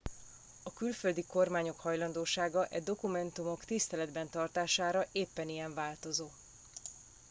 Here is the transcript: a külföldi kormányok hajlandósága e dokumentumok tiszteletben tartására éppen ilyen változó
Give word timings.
a 0.63 0.73
külföldi 0.73 1.25
kormányok 1.25 1.79
hajlandósága 1.79 2.65
e 2.65 2.79
dokumentumok 2.79 3.65
tiszteletben 3.65 4.29
tartására 4.29 5.05
éppen 5.11 5.49
ilyen 5.49 5.73
változó 5.73 6.29